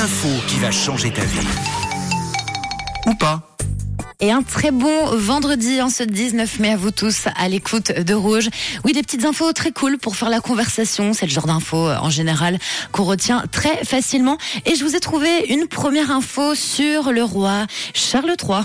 l'info 0.00 0.28
qui 0.48 0.58
va 0.60 0.70
changer 0.70 1.10
ta 1.10 1.20
vie. 1.20 1.46
Ou 3.06 3.14
pas. 3.16 3.42
Et 4.20 4.32
un 4.32 4.42
très 4.42 4.70
bon 4.70 5.14
vendredi 5.14 5.82
en 5.82 5.90
ce 5.90 6.04
19 6.04 6.58
mai 6.58 6.72
à 6.72 6.76
vous 6.78 6.90
tous 6.90 7.26
à 7.36 7.48
l'écoute 7.50 7.92
de 7.92 8.14
Rouge. 8.14 8.48
Oui, 8.82 8.94
des 8.94 9.02
petites 9.02 9.26
infos 9.26 9.52
très 9.52 9.72
cool 9.72 9.98
pour 9.98 10.16
faire 10.16 10.30
la 10.30 10.40
conversation. 10.40 11.12
C'est 11.12 11.26
le 11.26 11.30
genre 11.30 11.46
d'infos 11.46 11.88
euh, 11.88 11.98
en 11.98 12.08
général 12.08 12.58
qu'on 12.92 13.04
retient 13.04 13.44
très 13.52 13.84
facilement. 13.84 14.38
Et 14.64 14.74
je 14.74 14.84
vous 14.84 14.96
ai 14.96 15.00
trouvé 15.00 15.28
une 15.50 15.66
première 15.66 16.10
info 16.10 16.54
sur 16.54 17.12
le 17.12 17.22
roi 17.22 17.66
Charles 17.92 18.36
III. 18.42 18.62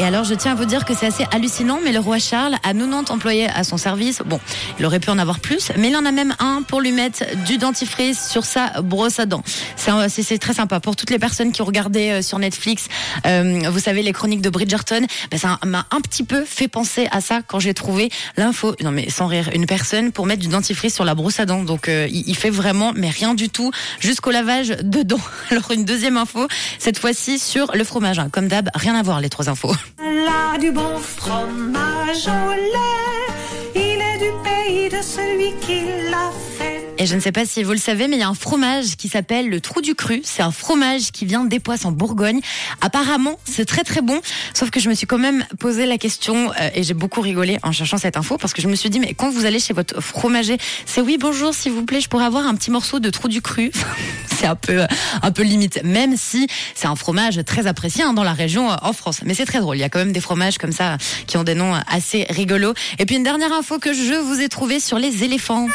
Et 0.00 0.04
alors, 0.04 0.22
je 0.22 0.34
tiens 0.34 0.52
à 0.52 0.54
vous 0.54 0.64
dire 0.64 0.84
que 0.84 0.94
c'est 0.94 1.06
assez 1.06 1.24
hallucinant, 1.32 1.80
mais 1.82 1.90
le 1.90 1.98
roi 1.98 2.20
Charles 2.20 2.54
a 2.62 2.72
90 2.72 3.10
employés 3.10 3.48
à 3.48 3.64
son 3.64 3.76
service. 3.76 4.22
Bon, 4.24 4.38
il 4.78 4.86
aurait 4.86 5.00
pu 5.00 5.10
en 5.10 5.18
avoir 5.18 5.40
plus, 5.40 5.72
mais 5.76 5.88
il 5.88 5.96
en 5.96 6.04
a 6.04 6.12
même 6.12 6.36
un 6.38 6.62
pour 6.62 6.80
lui 6.80 6.92
mettre 6.92 7.24
du 7.44 7.58
dentifrice 7.58 8.28
sur 8.30 8.44
sa 8.44 8.80
brosse 8.80 9.18
à 9.18 9.26
dents. 9.26 9.42
C'est 9.76 10.38
très 10.38 10.54
sympa. 10.54 10.78
Pour 10.78 10.94
toutes 10.94 11.10
les 11.10 11.18
personnes 11.18 11.50
qui 11.50 11.62
ont 11.62 11.64
regardé 11.64 12.10
euh, 12.10 12.22
sur 12.22 12.38
Netflix, 12.38 12.86
euh, 13.26 13.68
vous 13.68 13.80
savez, 13.80 14.02
les 14.02 14.12
chroniques 14.12 14.40
de 14.40 14.50
Bridgerton, 14.50 15.04
ben, 15.32 15.36
ça 15.36 15.58
m'a 15.66 15.86
un 15.90 16.00
petit 16.00 16.22
peu 16.22 16.44
fait 16.44 16.68
penser 16.68 17.08
à 17.10 17.20
ça 17.20 17.40
quand 17.44 17.58
j'ai 17.58 17.74
trouvé 17.74 18.08
l'info. 18.36 18.76
Non, 18.84 18.92
mais 18.92 19.10
sans 19.10 19.26
rire, 19.26 19.50
une 19.52 19.66
personne 19.66 20.12
pour 20.12 20.26
mettre 20.26 20.42
du 20.42 20.48
dentifrice 20.48 20.94
sur 20.94 21.04
la 21.04 21.16
brosse 21.16 21.40
à 21.40 21.44
dents. 21.44 21.64
Donc, 21.64 21.88
euh, 21.88 22.06
il, 22.08 22.22
il 22.28 22.36
fait 22.36 22.50
vraiment, 22.50 22.92
mais 22.94 23.10
rien 23.10 23.34
du 23.34 23.48
tout, 23.48 23.72
jusqu'au 23.98 24.30
lavage 24.30 24.68
de 24.68 25.02
dents. 25.02 25.18
Alors, 25.50 25.72
une 25.72 25.84
deuxième 25.84 26.16
info, 26.16 26.46
cette 26.78 26.98
fois-ci 26.98 27.40
sur 27.40 27.72
le 27.74 27.82
fromage. 27.82 28.20
hein. 28.20 28.28
Comme 28.30 28.46
d'hab, 28.46 28.70
rien 28.76 28.94
à 28.94 29.02
voir 29.02 29.20
les 29.20 29.28
trois 29.28 29.48
infos. 29.48 29.74
Là 29.98 30.58
du 30.58 30.70
bon 30.70 30.98
fromage 30.98 32.28
au 32.28 32.50
lait, 32.74 33.74
il 33.74 34.00
est 34.00 34.18
du 34.18 34.30
pays 34.44 34.88
de 34.88 35.02
celui 35.02 35.52
qui. 35.60 36.07
Et 37.00 37.06
je 37.06 37.14
ne 37.14 37.20
sais 37.20 37.30
pas 37.30 37.46
si 37.46 37.62
vous 37.62 37.70
le 37.70 37.78
savez, 37.78 38.08
mais 38.08 38.16
il 38.16 38.18
y 38.18 38.24
a 38.24 38.28
un 38.28 38.34
fromage 38.34 38.96
qui 38.96 39.08
s'appelle 39.08 39.48
le 39.48 39.60
Trou 39.60 39.80
du 39.80 39.94
Cru. 39.94 40.20
C'est 40.24 40.42
un 40.42 40.50
fromage 40.50 41.12
qui 41.12 41.26
vient 41.26 41.44
des 41.44 41.60
Poisses 41.60 41.84
en 41.84 41.92
Bourgogne. 41.92 42.40
Apparemment, 42.80 43.38
c'est 43.44 43.66
très 43.66 43.84
très 43.84 44.00
bon. 44.00 44.20
Sauf 44.52 44.70
que 44.70 44.80
je 44.80 44.88
me 44.88 44.94
suis 44.94 45.06
quand 45.06 45.18
même 45.18 45.46
posé 45.60 45.86
la 45.86 45.96
question 45.96 46.50
euh, 46.60 46.70
et 46.74 46.82
j'ai 46.82 46.94
beaucoup 46.94 47.20
rigolé 47.20 47.58
en 47.62 47.70
cherchant 47.70 47.98
cette 47.98 48.16
info 48.16 48.36
parce 48.36 48.52
que 48.52 48.60
je 48.60 48.66
me 48.66 48.74
suis 48.74 48.90
dit, 48.90 48.98
mais 48.98 49.14
quand 49.14 49.30
vous 49.30 49.46
allez 49.46 49.60
chez 49.60 49.74
votre 49.74 50.02
fromager, 50.02 50.58
c'est 50.86 51.00
oui, 51.00 51.18
bonjour, 51.20 51.54
s'il 51.54 51.70
vous 51.70 51.84
plaît, 51.84 52.00
je 52.00 52.08
pourrais 52.08 52.24
avoir 52.24 52.48
un 52.48 52.56
petit 52.56 52.72
morceau 52.72 52.98
de 52.98 53.10
Trou 53.10 53.28
du 53.28 53.42
Cru. 53.42 53.70
c'est 54.26 54.46
un 54.46 54.56
peu 54.56 54.84
un 55.22 55.30
peu 55.30 55.42
limite, 55.42 55.84
même 55.84 56.16
si 56.16 56.48
c'est 56.74 56.88
un 56.88 56.96
fromage 56.96 57.40
très 57.44 57.68
apprécié 57.68 58.02
hein, 58.02 58.12
dans 58.12 58.24
la 58.24 58.32
région 58.32 58.72
euh, 58.72 58.76
en 58.82 58.92
France. 58.92 59.20
Mais 59.24 59.34
c'est 59.34 59.46
très 59.46 59.60
drôle. 59.60 59.76
Il 59.76 59.80
y 59.80 59.84
a 59.84 59.88
quand 59.88 60.00
même 60.00 60.12
des 60.12 60.20
fromages 60.20 60.58
comme 60.58 60.72
ça 60.72 60.96
qui 61.28 61.36
ont 61.36 61.44
des 61.44 61.54
noms 61.54 61.74
assez 61.88 62.26
rigolos. 62.28 62.74
Et 62.98 63.06
puis 63.06 63.14
une 63.14 63.22
dernière 63.22 63.52
info 63.52 63.78
que 63.78 63.92
je 63.92 64.14
vous 64.14 64.40
ai 64.40 64.48
trouvée 64.48 64.80
sur 64.80 64.98
les 64.98 65.22
éléphants. 65.22 65.68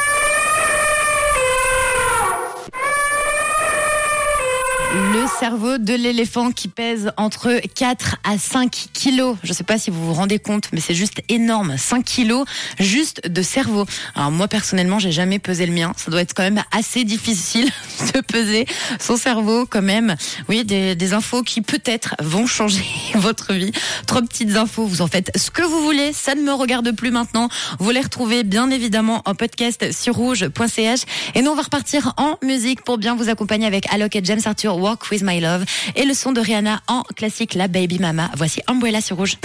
Le 5.23 5.29
cerveau 5.39 5.77
de 5.77 5.93
l'éléphant 5.93 6.51
qui 6.51 6.67
pèse 6.67 7.13
entre 7.15 7.61
4 7.75 8.17
à 8.25 8.37
5 8.37 8.89
kilos. 8.91 9.37
Je 9.41 9.51
ne 9.51 9.53
sais 9.53 9.63
pas 9.63 9.77
si 9.77 9.89
vous 9.89 10.05
vous 10.05 10.13
rendez 10.13 10.37
compte, 10.37 10.67
mais 10.73 10.81
c'est 10.81 10.93
juste 10.93 11.21
énorme. 11.29 11.77
5 11.77 12.03
kilos 12.03 12.45
juste 12.77 13.29
de 13.29 13.41
cerveau. 13.41 13.85
Alors 14.15 14.31
moi 14.31 14.49
personnellement, 14.49 14.99
j'ai 14.99 15.13
jamais 15.13 15.39
pesé 15.39 15.65
le 15.65 15.71
mien. 15.71 15.93
Ça 15.95 16.11
doit 16.11 16.19
être 16.19 16.33
quand 16.33 16.43
même 16.43 16.61
assez 16.73 17.05
difficile 17.05 17.69
de 18.13 18.21
peser 18.21 18.65
son 18.99 19.17
cerveau 19.17 19.65
quand 19.65 19.81
même. 19.81 20.15
Oui, 20.49 20.63
des, 20.63 20.95
des 20.95 21.13
infos 21.13 21.43
qui 21.43 21.61
peut-être 21.61 22.15
vont 22.21 22.47
changer 22.47 22.85
votre 23.15 23.53
vie. 23.53 23.71
Trois 24.07 24.21
petites 24.21 24.55
infos, 24.55 24.85
vous 24.85 25.01
en 25.01 25.07
faites 25.07 25.31
ce 25.35 25.51
que 25.51 25.61
vous 25.61 25.81
voulez. 25.81 26.13
Ça 26.13 26.35
ne 26.35 26.41
me 26.41 26.53
regarde 26.53 26.91
plus 26.95 27.11
maintenant. 27.11 27.49
Vous 27.79 27.89
les 27.91 28.01
retrouvez 28.01 28.43
bien 28.43 28.69
évidemment 28.69 29.21
en 29.25 29.35
podcast 29.35 29.91
sur 29.91 30.15
rouge.ch. 30.15 31.01
Et 31.35 31.41
nous, 31.41 31.51
on 31.51 31.55
va 31.55 31.63
repartir 31.63 32.13
en 32.17 32.37
musique 32.43 32.83
pour 32.83 32.97
bien 32.97 33.15
vous 33.15 33.29
accompagner 33.29 33.65
avec 33.65 33.91
Alok 33.93 34.15
et 34.15 34.21
James 34.23 34.41
Arthur, 34.45 34.77
Walk 34.77 35.09
With 35.11 35.23
My 35.23 35.39
Love. 35.39 35.65
Et 35.95 36.05
le 36.05 36.13
son 36.13 36.31
de 36.31 36.41
Rihanna 36.41 36.81
en 36.87 37.03
classique, 37.15 37.53
la 37.53 37.67
Baby 37.67 37.99
Mama. 37.99 38.29
Voici 38.35 38.61
Umbrella 38.67 39.01
sur 39.01 39.17
rouge. 39.17 39.37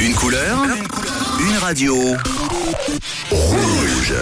Une 0.00 0.14
couleur, 0.14 0.64
une 1.40 1.56
radio. 1.58 1.96
Rouge. 3.30 4.14